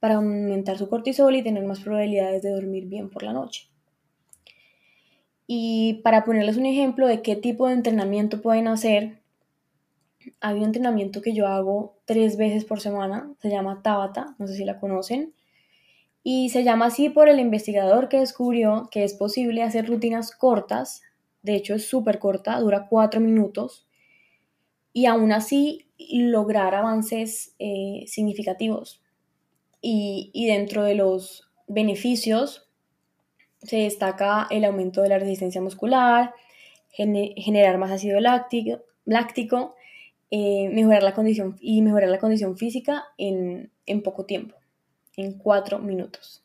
para 0.00 0.16
aumentar 0.16 0.78
su 0.78 0.88
cortisol 0.88 1.34
y 1.36 1.42
tener 1.42 1.64
más 1.64 1.80
probabilidades 1.80 2.42
de 2.42 2.50
dormir 2.50 2.86
bien 2.86 3.10
por 3.10 3.22
la 3.22 3.32
noche. 3.32 3.68
Y 5.46 6.00
para 6.04 6.24
ponerles 6.24 6.56
un 6.56 6.66
ejemplo 6.66 7.06
de 7.06 7.22
qué 7.22 7.34
tipo 7.34 7.66
de 7.66 7.74
entrenamiento 7.74 8.42
pueden 8.42 8.68
hacer, 8.68 9.17
hay 10.40 10.56
un 10.56 10.64
entrenamiento 10.64 11.22
que 11.22 11.32
yo 11.32 11.46
hago 11.46 11.96
tres 12.04 12.36
veces 12.36 12.64
por 12.64 12.80
semana, 12.80 13.32
se 13.40 13.50
llama 13.50 13.82
Tabata, 13.82 14.34
no 14.38 14.46
sé 14.46 14.54
si 14.54 14.64
la 14.64 14.78
conocen, 14.78 15.34
y 16.22 16.50
se 16.50 16.64
llama 16.64 16.86
así 16.86 17.08
por 17.08 17.28
el 17.28 17.40
investigador 17.40 18.08
que 18.08 18.20
descubrió 18.20 18.88
que 18.90 19.04
es 19.04 19.14
posible 19.14 19.62
hacer 19.62 19.86
rutinas 19.86 20.32
cortas, 20.34 21.02
de 21.42 21.54
hecho 21.54 21.74
es 21.74 21.86
súper 21.86 22.18
corta, 22.18 22.58
dura 22.60 22.86
cuatro 22.88 23.20
minutos, 23.20 23.86
y 24.92 25.06
aún 25.06 25.32
así 25.32 25.86
lograr 26.10 26.74
avances 26.74 27.54
eh, 27.58 28.04
significativos. 28.06 29.02
Y, 29.80 30.30
y 30.34 30.46
dentro 30.46 30.82
de 30.82 30.94
los 30.94 31.48
beneficios 31.68 32.68
se 33.62 33.78
destaca 33.78 34.46
el 34.50 34.64
aumento 34.64 35.02
de 35.02 35.08
la 35.08 35.18
resistencia 35.18 35.60
muscular, 35.60 36.32
generar 36.90 37.78
más 37.78 37.90
ácido 37.90 38.20
láctico, 38.20 38.80
láctico 39.04 39.74
eh, 40.30 40.68
mejorar 40.70 41.02
la 41.02 41.14
condición 41.14 41.56
y 41.60 41.80
mejorar 41.82 42.10
la 42.10 42.18
condición 42.18 42.56
física 42.56 43.04
en, 43.16 43.70
en 43.86 44.02
poco 44.02 44.26
tiempo, 44.26 44.56
en 45.16 45.38
cuatro 45.38 45.78
minutos. 45.78 46.44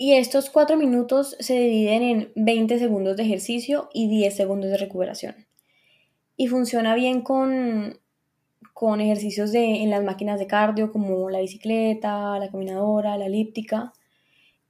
Y 0.00 0.12
estos 0.12 0.48
cuatro 0.48 0.76
minutos 0.76 1.36
se 1.40 1.58
dividen 1.58 2.02
en 2.02 2.32
20 2.36 2.78
segundos 2.78 3.16
de 3.16 3.24
ejercicio 3.24 3.90
y 3.92 4.08
10 4.08 4.36
segundos 4.36 4.70
de 4.70 4.76
recuperación. 4.76 5.48
Y 6.36 6.46
funciona 6.46 6.94
bien 6.94 7.22
con, 7.22 7.98
con 8.74 9.00
ejercicios 9.00 9.50
de, 9.50 9.82
en 9.82 9.90
las 9.90 10.04
máquinas 10.04 10.38
de 10.38 10.46
cardio 10.46 10.92
como 10.92 11.30
la 11.30 11.40
bicicleta, 11.40 12.38
la 12.38 12.48
caminadora, 12.48 13.18
la 13.18 13.26
elíptica. 13.26 13.92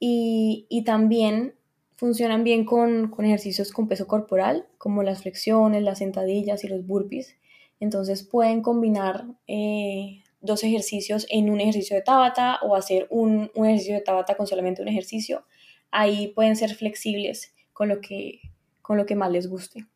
Y, 0.00 0.66
y 0.70 0.84
también 0.84 1.57
funcionan 1.98 2.44
bien 2.44 2.64
con, 2.64 3.12
ejercicios 3.18 3.72
con 3.72 3.88
peso 3.88 4.06
corporal, 4.06 4.68
como 4.78 5.02
las 5.02 5.22
flexiones, 5.22 5.82
las 5.82 5.98
sentadillas 5.98 6.62
y 6.62 6.68
los 6.68 6.86
burpees. 6.86 7.36
Entonces 7.80 8.22
pueden 8.22 8.62
combinar 8.62 9.24
eh, 9.48 10.22
dos 10.40 10.62
ejercicios 10.62 11.26
en 11.28 11.50
un 11.50 11.60
ejercicio 11.60 11.96
de 11.96 12.02
Tabata 12.02 12.60
o 12.62 12.76
hacer 12.76 13.08
un, 13.10 13.50
ejercicio 13.56 13.96
de 13.96 14.00
Tabata 14.00 14.36
con 14.36 14.46
solamente 14.46 14.80
un 14.80 14.86
ejercicio. 14.86 15.44
Ahí 15.90 16.28
pueden 16.28 16.54
ser 16.54 16.72
flexibles 16.76 17.52
con 17.72 17.88
lo 17.88 18.00
que, 18.00 18.42
con 18.80 18.96
lo 18.96 19.04
que 19.04 19.16
más 19.16 19.32
les 19.32 19.48
guste. 19.48 19.86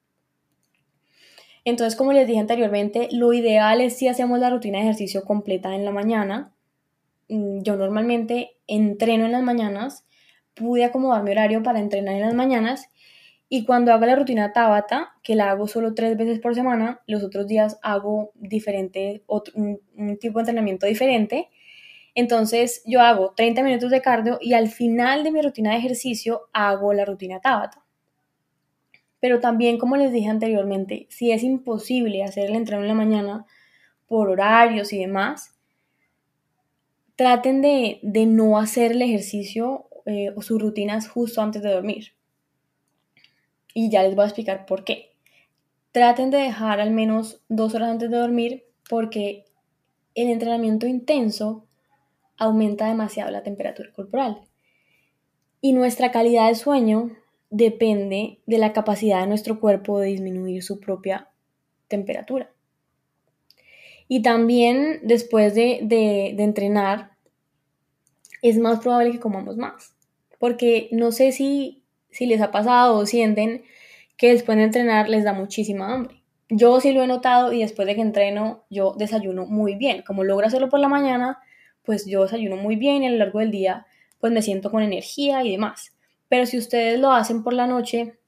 Entonces, 1.64 1.96
como 1.96 2.12
les 2.12 2.26
dije 2.26 2.40
anteriormente, 2.40 3.10
lo 3.12 3.32
ideal 3.32 3.80
es 3.80 3.96
si 3.96 4.08
hacemos 4.08 4.40
la 4.40 4.50
rutina 4.50 4.78
de 4.78 4.86
ejercicio 4.86 5.22
completa 5.22 5.76
en 5.76 5.84
la 5.84 5.92
mañana. 5.92 6.52
Mm, 7.28 7.62
yo 7.62 7.76
normalmente 7.76 8.56
entreno 8.66 9.26
en 9.26 9.32
las 9.32 9.42
mañanas 9.44 10.04
pude 10.54 10.84
acomodar 10.84 11.22
mi 11.22 11.30
horario 11.30 11.62
para 11.62 11.80
entrenar 11.80 12.14
en 12.14 12.22
las 12.22 12.34
mañanas 12.34 12.88
y 13.54 13.66
cuando 13.66 13.92
hago 13.92 14.06
la 14.06 14.16
rutina 14.16 14.54
Tabata, 14.54 15.12
que 15.22 15.34
la 15.36 15.50
hago 15.50 15.68
solo 15.68 15.92
tres 15.92 16.16
veces 16.16 16.40
por 16.40 16.54
semana, 16.54 17.02
los 17.06 17.22
otros 17.22 17.46
días 17.46 17.78
hago 17.82 18.30
diferente, 18.34 19.24
un, 19.26 19.78
tipo 20.18 20.38
de 20.38 20.40
entrenamiento 20.40 20.86
diferente. 20.86 21.50
Entonces 22.14 22.82
yo 22.86 23.02
hago 23.02 23.34
30 23.36 23.62
minutos 23.62 23.90
de 23.90 24.00
cardio 24.00 24.38
y 24.40 24.54
al 24.54 24.68
final 24.68 25.22
de 25.22 25.32
mi 25.32 25.42
rutina 25.42 25.72
de 25.72 25.76
ejercicio 25.76 26.48
hago 26.54 26.94
la 26.94 27.04
rutina 27.04 27.40
Tabata. 27.40 27.84
Pero 29.20 29.38
también, 29.38 29.76
como 29.76 29.98
les 29.98 30.12
dije 30.12 30.30
anteriormente, 30.30 31.06
si 31.10 31.30
es 31.30 31.42
imposible 31.42 32.24
hacer 32.24 32.48
el 32.48 32.56
entreno 32.56 32.80
en 32.80 32.88
la 32.88 32.94
mañana 32.94 33.44
por 34.06 34.30
horarios 34.30 34.94
y 34.94 34.98
demás, 34.98 35.54
traten 37.16 37.60
de, 37.60 38.00
de 38.00 38.24
no 38.24 38.58
hacer 38.58 38.92
el 38.92 39.02
ejercicio 39.02 39.88
eh, 40.06 40.34
sus 40.40 40.60
rutinas 40.60 41.08
justo 41.08 41.40
antes 41.40 41.62
de 41.62 41.72
dormir. 41.72 42.12
Y 43.74 43.90
ya 43.90 44.02
les 44.02 44.14
voy 44.14 44.24
a 44.24 44.26
explicar 44.26 44.66
por 44.66 44.84
qué. 44.84 45.12
Traten 45.92 46.30
de 46.30 46.38
dejar 46.38 46.80
al 46.80 46.90
menos 46.90 47.42
dos 47.48 47.74
horas 47.74 47.90
antes 47.90 48.10
de 48.10 48.16
dormir 48.16 48.64
porque 48.88 49.44
el 50.14 50.28
entrenamiento 50.28 50.86
intenso 50.86 51.66
aumenta 52.36 52.88
demasiado 52.88 53.30
la 53.30 53.42
temperatura 53.42 53.92
corporal. 53.92 54.40
Y 55.60 55.72
nuestra 55.72 56.10
calidad 56.10 56.48
de 56.48 56.54
sueño 56.54 57.10
depende 57.50 58.40
de 58.46 58.58
la 58.58 58.72
capacidad 58.72 59.20
de 59.20 59.26
nuestro 59.26 59.60
cuerpo 59.60 60.00
de 60.00 60.08
disminuir 60.08 60.62
su 60.62 60.80
propia 60.80 61.28
temperatura. 61.88 62.50
Y 64.08 64.22
también 64.22 65.00
después 65.02 65.54
de, 65.54 65.80
de, 65.82 66.34
de 66.36 66.42
entrenar, 66.42 67.11
es 68.42 68.58
más 68.58 68.80
probable 68.80 69.12
que 69.12 69.20
comamos 69.20 69.56
más. 69.56 69.94
Porque 70.38 70.88
no 70.92 71.12
sé 71.12 71.32
si, 71.32 71.82
si 72.10 72.26
les 72.26 72.40
ha 72.40 72.50
pasado 72.50 72.98
o 72.98 73.06
sienten 73.06 73.62
que 74.16 74.32
después 74.32 74.58
de 74.58 74.64
entrenar 74.64 75.08
les 75.08 75.24
da 75.24 75.32
muchísima 75.32 75.92
hambre. 75.92 76.22
Yo 76.48 76.80
sí 76.80 76.92
lo 76.92 77.02
he 77.02 77.06
notado 77.06 77.52
y 77.52 77.60
después 77.60 77.86
de 77.86 77.94
que 77.94 78.02
entreno 78.02 78.64
yo 78.68 78.94
desayuno 78.98 79.46
muy 79.46 79.76
bien. 79.76 80.02
Como 80.02 80.24
logro 80.24 80.46
hacerlo 80.46 80.68
por 80.68 80.80
la 80.80 80.88
mañana, 80.88 81.38
pues 81.82 82.04
yo 82.06 82.22
desayuno 82.22 82.56
muy 82.56 82.76
bien 82.76 83.02
y 83.02 83.06
a 83.06 83.10
lo 83.10 83.16
largo 83.16 83.38
del 83.38 83.50
día 83.50 83.86
pues 84.20 84.32
me 84.32 84.42
siento 84.42 84.70
con 84.70 84.82
energía 84.82 85.42
y 85.44 85.52
demás. 85.52 85.94
Pero 86.28 86.46
si 86.46 86.58
ustedes 86.58 87.00
lo 87.00 87.12
hacen 87.12 87.42
por 87.42 87.52
la 87.52 87.66
noche, 87.66 88.18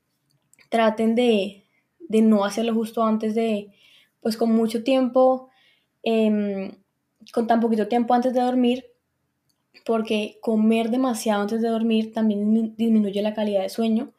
traten 0.68 1.14
de, 1.14 1.64
de 2.00 2.22
no 2.22 2.44
hacerlo 2.44 2.74
justo 2.74 3.04
antes 3.04 3.34
de, 3.34 3.68
pues 4.20 4.36
con 4.36 4.52
mucho 4.52 4.82
tiempo, 4.82 5.50
em, 6.02 6.72
con 7.32 7.46
tan 7.46 7.60
poquito 7.60 7.88
tiempo 7.88 8.14
antes 8.14 8.34
de 8.34 8.40
dormir, 8.40 8.84
porque 9.84 10.38
comer 10.40 10.90
demasiado 10.90 11.42
antes 11.42 11.60
de 11.60 11.68
dormir 11.68 12.12
también 12.12 12.74
disminuye 12.76 13.22
la 13.22 13.34
calidad 13.34 13.62
de 13.62 13.68
sueño, 13.68 14.12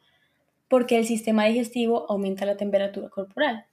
porque 0.68 0.98
el 0.98 1.04
sistema 1.04 1.44
digestivo 1.44 2.06
aumenta 2.10 2.46
la 2.46 2.56
temperatura 2.56 3.08
corporal. 3.08 3.66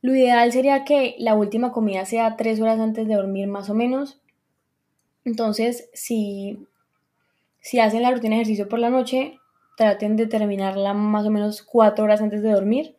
Lo 0.00 0.16
ideal 0.16 0.50
sería 0.50 0.84
que 0.84 1.14
la 1.18 1.34
última 1.34 1.70
comida 1.70 2.04
sea 2.04 2.36
tres 2.36 2.60
horas 2.60 2.80
antes 2.80 3.06
de 3.06 3.14
dormir 3.14 3.46
más 3.46 3.70
o 3.70 3.74
menos. 3.74 4.20
Entonces, 5.24 5.88
si, 5.94 6.66
si 7.60 7.78
hacen 7.78 8.02
la 8.02 8.10
rutina 8.10 8.34
de 8.34 8.42
ejercicio 8.42 8.68
por 8.68 8.80
la 8.80 8.90
noche, 8.90 9.38
traten 9.76 10.16
de 10.16 10.26
terminarla 10.26 10.92
más 10.92 11.24
o 11.24 11.30
menos 11.30 11.62
cuatro 11.62 12.04
horas 12.04 12.20
antes 12.20 12.42
de 12.42 12.50
dormir 12.50 12.96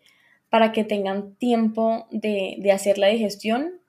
para 0.50 0.71
que 0.71 0.85
tengan 0.85 1.35
tiempo 1.35 2.07
de, 2.09 2.55
de 2.59 2.71
hacer 2.71 2.97
la 2.97 3.07
digestión 3.07 3.81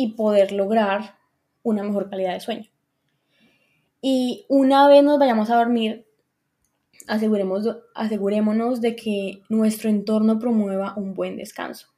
y 0.00 0.12
poder 0.12 0.52
lograr 0.52 1.16
una 1.64 1.82
mejor 1.82 2.08
calidad 2.08 2.32
de 2.32 2.38
sueño. 2.38 2.70
Y 4.00 4.46
una 4.48 4.86
vez 4.86 5.02
nos 5.02 5.18
vayamos 5.18 5.50
a 5.50 5.56
dormir, 5.56 6.06
aseguremos, 7.08 7.66
asegurémonos 7.96 8.80
de 8.80 8.94
que 8.94 9.42
nuestro 9.48 9.90
entorno 9.90 10.38
promueva 10.38 10.94
un 10.96 11.14
buen 11.14 11.36
descanso. 11.36 11.88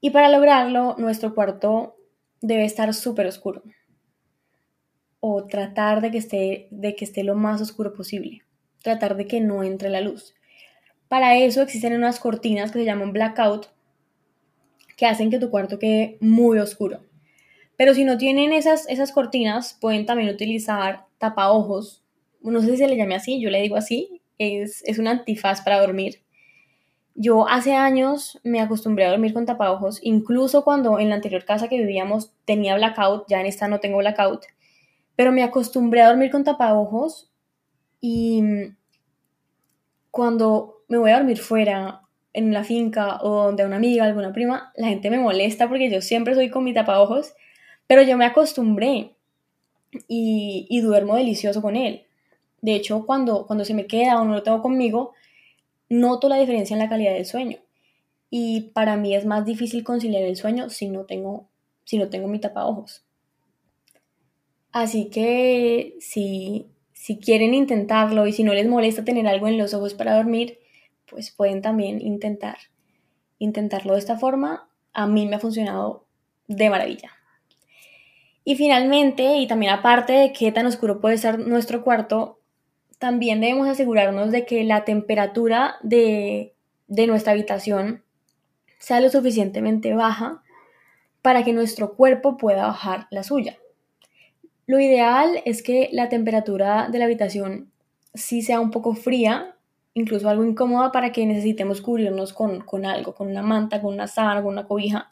Y 0.00 0.10
para 0.10 0.28
lograrlo, 0.28 0.94
nuestro 0.98 1.34
cuarto 1.34 1.96
debe 2.40 2.64
estar 2.64 2.94
súper 2.94 3.26
oscuro 3.26 3.64
o 5.18 5.48
tratar 5.48 6.00
de 6.00 6.12
que, 6.12 6.18
esté, 6.18 6.68
de 6.70 6.94
que 6.94 7.04
esté 7.04 7.24
lo 7.24 7.34
más 7.34 7.60
oscuro 7.60 7.92
posible, 7.92 8.44
tratar 8.84 9.16
de 9.16 9.26
que 9.26 9.40
no 9.40 9.64
entre 9.64 9.88
la 9.88 10.00
luz. 10.00 10.36
Para 11.08 11.36
eso 11.36 11.60
existen 11.60 11.94
unas 11.94 12.20
cortinas 12.20 12.70
que 12.70 12.78
se 12.78 12.84
llaman 12.84 13.12
blackout, 13.12 13.66
que 14.96 15.06
hacen 15.06 15.30
que 15.30 15.38
tu 15.38 15.50
cuarto 15.50 15.78
quede 15.78 16.18
muy 16.20 16.58
oscuro. 16.58 17.00
Pero 17.76 17.94
si 17.94 18.04
no 18.04 18.18
tienen 18.18 18.52
esas, 18.52 18.88
esas 18.88 19.12
cortinas, 19.12 19.76
pueden 19.80 20.06
también 20.06 20.28
utilizar 20.28 21.06
tapaojos. 21.18 22.04
No 22.40 22.60
sé 22.60 22.70
si 22.70 22.76
se 22.76 22.88
le 22.88 22.96
llame 22.96 23.14
así, 23.14 23.40
yo 23.40 23.50
le 23.50 23.62
digo 23.62 23.76
así. 23.76 24.22
Es, 24.38 24.82
es 24.84 24.98
un 24.98 25.08
antifaz 25.08 25.62
para 25.62 25.80
dormir. 25.80 26.22
Yo 27.14 27.46
hace 27.46 27.74
años 27.74 28.40
me 28.42 28.60
acostumbré 28.60 29.04
a 29.04 29.10
dormir 29.10 29.34
con 29.34 29.44
tapaojos, 29.44 30.00
incluso 30.02 30.64
cuando 30.64 30.98
en 30.98 31.10
la 31.10 31.16
anterior 31.16 31.44
casa 31.44 31.68
que 31.68 31.78
vivíamos 31.78 32.32
tenía 32.46 32.74
blackout, 32.74 33.26
ya 33.28 33.40
en 33.40 33.46
esta 33.46 33.68
no 33.68 33.80
tengo 33.80 33.98
blackout, 33.98 34.46
pero 35.14 35.30
me 35.30 35.42
acostumbré 35.42 36.00
a 36.00 36.08
dormir 36.08 36.30
con 36.30 36.42
tapaojos 36.42 37.30
y 38.00 38.42
cuando 40.10 40.84
me 40.88 40.98
voy 40.98 41.10
a 41.10 41.18
dormir 41.18 41.38
fuera 41.38 42.01
en 42.34 42.52
la 42.52 42.64
finca 42.64 43.18
o 43.22 43.44
donde 43.44 43.64
una 43.64 43.76
amiga, 43.76 44.04
alguna 44.04 44.32
prima, 44.32 44.72
la 44.76 44.88
gente 44.88 45.10
me 45.10 45.18
molesta 45.18 45.68
porque 45.68 45.90
yo 45.90 46.00
siempre 46.00 46.34
soy 46.34 46.50
con 46.50 46.64
mi 46.64 46.72
tapaojos, 46.72 47.34
pero 47.86 48.02
yo 48.02 48.16
me 48.16 48.24
acostumbré 48.24 49.12
y, 50.08 50.66
y 50.68 50.80
duermo 50.80 51.16
delicioso 51.16 51.60
con 51.60 51.76
él. 51.76 52.04
De 52.62 52.74
hecho, 52.74 53.04
cuando, 53.04 53.46
cuando 53.46 53.64
se 53.64 53.74
me 53.74 53.86
queda 53.86 54.20
o 54.20 54.24
no 54.24 54.34
lo 54.34 54.42
tengo 54.42 54.62
conmigo, 54.62 55.12
noto 55.88 56.28
la 56.28 56.38
diferencia 56.38 56.74
en 56.74 56.80
la 56.80 56.88
calidad 56.88 57.12
del 57.12 57.26
sueño. 57.26 57.58
Y 58.30 58.70
para 58.72 58.96
mí 58.96 59.14
es 59.14 59.26
más 59.26 59.44
difícil 59.44 59.84
conciliar 59.84 60.22
el 60.22 60.36
sueño 60.36 60.70
si 60.70 60.88
no 60.88 61.04
tengo, 61.04 61.48
si 61.84 61.98
no 61.98 62.08
tengo 62.08 62.28
mi 62.28 62.38
tapaojos. 62.38 63.04
Así 64.70 65.10
que 65.10 65.96
si, 66.00 66.66
si 66.94 67.18
quieren 67.18 67.52
intentarlo 67.52 68.26
y 68.26 68.32
si 68.32 68.42
no 68.42 68.54
les 68.54 68.66
molesta 68.66 69.04
tener 69.04 69.26
algo 69.26 69.48
en 69.48 69.58
los 69.58 69.74
ojos 69.74 69.92
para 69.92 70.16
dormir, 70.16 70.58
pues 71.12 71.30
pueden 71.30 71.62
también 71.62 72.00
intentar 72.00 72.56
intentarlo 73.38 73.92
de 73.92 74.00
esta 74.00 74.18
forma. 74.18 74.68
A 74.92 75.06
mí 75.06 75.26
me 75.26 75.36
ha 75.36 75.40
funcionado 75.40 76.06
de 76.48 76.70
maravilla. 76.70 77.10
Y 78.44 78.56
finalmente, 78.56 79.36
y 79.36 79.46
también 79.46 79.72
aparte 79.72 80.12
de 80.12 80.32
qué 80.32 80.50
tan 80.50 80.66
oscuro 80.66 81.00
puede 81.00 81.18
ser 81.18 81.38
nuestro 81.38 81.84
cuarto, 81.84 82.40
también 82.98 83.40
debemos 83.40 83.68
asegurarnos 83.68 84.32
de 84.32 84.46
que 84.46 84.64
la 84.64 84.84
temperatura 84.84 85.76
de, 85.82 86.54
de 86.88 87.06
nuestra 87.06 87.32
habitación 87.32 88.02
sea 88.78 89.00
lo 89.00 89.10
suficientemente 89.10 89.94
baja 89.94 90.42
para 91.20 91.44
que 91.44 91.52
nuestro 91.52 91.94
cuerpo 91.94 92.36
pueda 92.36 92.66
bajar 92.66 93.06
la 93.10 93.22
suya. 93.22 93.58
Lo 94.66 94.80
ideal 94.80 95.40
es 95.44 95.62
que 95.62 95.88
la 95.92 96.08
temperatura 96.08 96.88
de 96.88 96.98
la 96.98 97.04
habitación 97.04 97.70
sí 98.14 98.42
sea 98.42 98.60
un 98.60 98.70
poco 98.70 98.94
fría, 98.94 99.51
incluso 99.94 100.28
algo 100.28 100.44
incómoda 100.44 100.92
para 100.92 101.12
que 101.12 101.26
necesitemos 101.26 101.80
cubrirnos 101.80 102.32
con, 102.32 102.86
algo, 102.86 103.14
con 103.14 103.28
una 103.28 103.42
manta, 103.42 103.80
con 103.80 103.92
una 103.92 104.06
sábana, 104.06 104.42
con 104.42 104.52
una 104.52 104.66
cobija. 104.66 105.10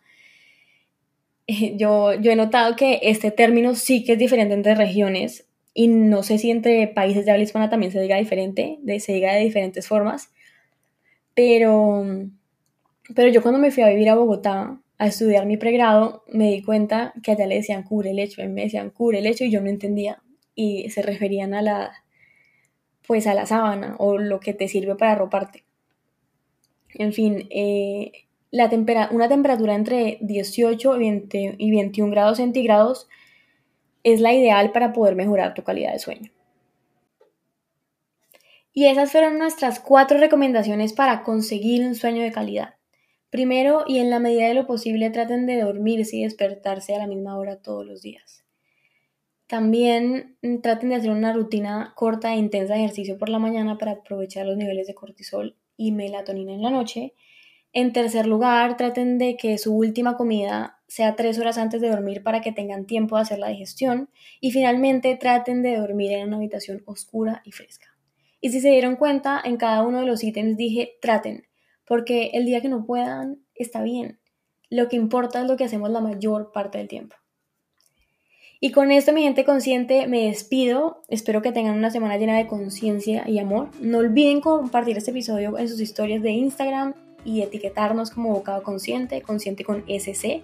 Yo, 1.76 2.14
yo 2.14 2.30
he 2.30 2.36
notado 2.36 2.76
que 2.76 3.00
este 3.02 3.32
término 3.32 3.74
sí 3.74 4.04
que 4.04 4.12
es 4.12 4.18
diferente 4.18 4.54
entre 4.54 4.76
regiones 4.76 5.48
y 5.74 5.88
no 5.88 6.22
sé 6.22 6.38
si 6.38 6.50
entre 6.50 6.86
países 6.86 7.24
de 7.24 7.32
habla 7.32 7.42
hispana 7.42 7.68
también 7.68 7.90
se 7.90 8.00
diga 8.00 8.16
diferente, 8.16 8.78
se 9.00 9.12
diga 9.12 9.32
de 9.32 9.40
diferentes 9.40 9.88
formas, 9.88 10.30
pero, 11.34 12.04
pero 13.16 13.28
yo 13.30 13.42
cuando 13.42 13.58
me 13.58 13.72
fui 13.72 13.82
a 13.82 13.88
vivir 13.88 14.10
a 14.10 14.14
Bogotá 14.14 14.80
a 14.98 15.06
estudiar 15.06 15.46
mi 15.46 15.56
pregrado, 15.56 16.22
me 16.28 16.52
di 16.52 16.62
cuenta 16.62 17.14
que 17.22 17.32
allá 17.32 17.46
le 17.46 17.56
decían 17.56 17.82
cubre 17.82 18.10
el 18.10 18.20
hecho, 18.20 18.42
me 18.48 18.62
decían 18.62 18.90
cubre 18.90 19.18
el 19.18 19.26
hecho 19.26 19.44
y 19.44 19.50
yo 19.50 19.60
no 19.60 19.70
entendía 19.70 20.22
y 20.54 20.88
se 20.90 21.02
referían 21.02 21.54
a 21.54 21.62
la, 21.62 21.92
pues 23.06 23.26
a 23.26 23.34
la 23.34 23.46
sábana 23.46 23.96
o 23.98 24.18
lo 24.18 24.40
que 24.40 24.54
te 24.54 24.68
sirve 24.68 24.94
para 24.96 25.12
arroparte. 25.12 25.64
En 26.94 27.12
fin, 27.12 27.46
eh, 27.50 28.12
la 28.50 28.68
una 29.10 29.28
temperatura 29.28 29.74
entre 29.74 30.18
18 30.20 31.00
y 31.00 31.70
21 31.70 32.10
grados 32.10 32.38
centígrados 32.38 33.08
es 34.02 34.20
la 34.20 34.32
ideal 34.32 34.72
para 34.72 34.92
poder 34.92 35.14
mejorar 35.14 35.54
tu 35.54 35.62
calidad 35.62 35.92
de 35.92 35.98
sueño. 35.98 36.30
Y 38.72 38.86
esas 38.86 39.10
fueron 39.10 39.38
nuestras 39.38 39.80
cuatro 39.80 40.18
recomendaciones 40.18 40.92
para 40.92 41.22
conseguir 41.22 41.84
un 41.84 41.94
sueño 41.94 42.22
de 42.22 42.32
calidad. 42.32 42.74
Primero, 43.28 43.84
y 43.86 43.98
en 43.98 44.10
la 44.10 44.18
medida 44.18 44.48
de 44.48 44.54
lo 44.54 44.66
posible, 44.66 45.10
traten 45.10 45.46
de 45.46 45.60
dormirse 45.60 46.16
y 46.16 46.24
despertarse 46.24 46.94
a 46.94 46.98
la 46.98 47.06
misma 47.06 47.38
hora 47.38 47.56
todos 47.56 47.86
los 47.86 48.02
días. 48.02 48.39
También 49.50 50.36
mm, 50.42 50.58
traten 50.58 50.90
de 50.90 50.94
hacer 50.94 51.10
una 51.10 51.32
rutina 51.32 51.92
corta 51.96 52.32
e 52.32 52.36
intensa 52.36 52.74
de 52.74 52.84
ejercicio 52.84 53.18
por 53.18 53.28
la 53.28 53.40
mañana 53.40 53.78
para 53.78 53.92
aprovechar 53.92 54.46
los 54.46 54.56
niveles 54.56 54.86
de 54.86 54.94
cortisol 54.94 55.56
y 55.76 55.90
melatonina 55.90 56.52
en 56.52 56.62
la 56.62 56.70
noche. 56.70 57.14
En 57.72 57.92
tercer 57.92 58.28
lugar, 58.28 58.76
traten 58.76 59.18
de 59.18 59.36
que 59.36 59.58
su 59.58 59.74
última 59.74 60.16
comida 60.16 60.78
sea 60.86 61.16
tres 61.16 61.36
horas 61.40 61.58
antes 61.58 61.80
de 61.80 61.90
dormir 61.90 62.22
para 62.22 62.40
que 62.40 62.52
tengan 62.52 62.86
tiempo 62.86 63.16
de 63.16 63.22
hacer 63.22 63.40
la 63.40 63.48
digestión. 63.48 64.08
Y 64.40 64.52
finalmente, 64.52 65.16
traten 65.16 65.62
de 65.62 65.78
dormir 65.78 66.12
en 66.12 66.28
una 66.28 66.36
habitación 66.36 66.84
oscura 66.86 67.42
y 67.44 67.50
fresca. 67.50 67.88
Y 68.40 68.50
si 68.50 68.60
se 68.60 68.70
dieron 68.70 68.94
cuenta, 68.94 69.42
en 69.44 69.56
cada 69.56 69.82
uno 69.82 69.98
de 69.98 70.06
los 70.06 70.22
ítems 70.22 70.56
dije 70.56 70.92
traten, 71.02 71.48
porque 71.84 72.30
el 72.34 72.46
día 72.46 72.60
que 72.60 72.68
no 72.68 72.86
puedan 72.86 73.40
está 73.56 73.82
bien. 73.82 74.20
Lo 74.68 74.88
que 74.88 74.94
importa 74.94 75.42
es 75.42 75.48
lo 75.48 75.56
que 75.56 75.64
hacemos 75.64 75.90
la 75.90 76.00
mayor 76.00 76.52
parte 76.52 76.78
del 76.78 76.86
tiempo. 76.86 77.16
Y 78.62 78.72
con 78.72 78.92
esto, 78.92 79.14
mi 79.14 79.22
gente 79.22 79.46
consciente, 79.46 80.06
me 80.06 80.26
despido. 80.26 81.00
Espero 81.08 81.40
que 81.40 81.50
tengan 81.50 81.76
una 81.76 81.90
semana 81.90 82.18
llena 82.18 82.36
de 82.36 82.46
conciencia 82.46 83.26
y 83.26 83.38
amor. 83.38 83.70
No 83.80 83.98
olviden 83.98 84.42
compartir 84.42 84.98
este 84.98 85.12
episodio 85.12 85.58
en 85.58 85.66
sus 85.66 85.80
historias 85.80 86.22
de 86.22 86.32
Instagram 86.32 86.92
y 87.24 87.40
etiquetarnos 87.40 88.10
como 88.10 88.34
Bocado 88.34 88.62
Consciente, 88.62 89.22
consciente 89.22 89.64
con 89.64 89.82
SC. 89.88 90.42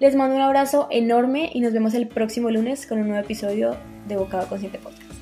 Les 0.00 0.16
mando 0.16 0.36
un 0.36 0.42
abrazo 0.42 0.88
enorme 0.90 1.50
y 1.52 1.60
nos 1.60 1.74
vemos 1.74 1.92
el 1.92 2.08
próximo 2.08 2.50
lunes 2.50 2.86
con 2.86 2.98
un 2.98 3.08
nuevo 3.08 3.22
episodio 3.22 3.76
de 4.06 4.16
Bocado 4.16 4.48
Consciente 4.48 4.78
Podcast. 4.78 5.17